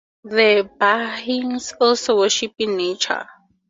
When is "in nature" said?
2.57-3.27